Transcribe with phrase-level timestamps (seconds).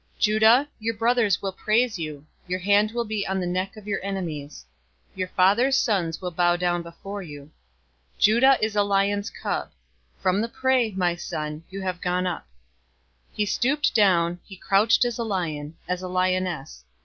[0.17, 2.25] 049:008 "Judah, your brothers will praise you.
[2.47, 4.65] Your hand will be on the neck of your enemies.
[5.13, 7.51] Your father's sons will bow down before you.
[8.17, 9.69] 049:009 Judah is a lion's cub.
[10.17, 12.47] From the prey, my son, you have gone up.
[13.31, 16.83] He stooped down, he crouched as a lion, as a lioness.